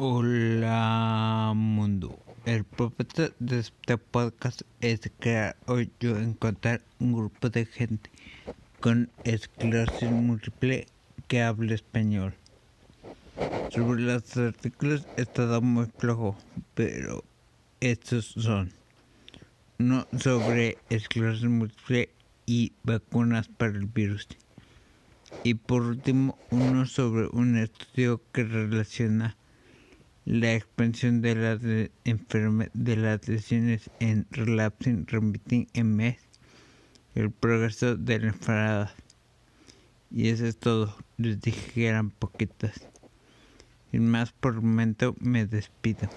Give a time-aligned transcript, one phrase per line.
[0.00, 2.20] Hola mundo.
[2.44, 8.08] El propósito de este podcast es crear hoy yo encontrar un grupo de gente
[8.78, 10.86] con esclerosis múltiple
[11.26, 12.34] que hable español.
[13.70, 16.36] Sobre los artículos he estado muy flojo,
[16.76, 17.24] pero
[17.80, 18.70] estos son
[19.80, 22.10] uno sobre esclerosis múltiple
[22.46, 24.28] y vacunas para el virus.
[25.42, 29.36] Y por último, uno sobre un estudio que relaciona
[30.28, 36.18] la expansión de las de, las lesiones en relapsing remitting MS,
[37.14, 38.90] el progreso de la enfermedad.
[40.10, 40.94] Y eso es todo.
[41.16, 42.74] Les dije que eran poquitas.
[43.90, 46.10] Sin más por el momento me despido.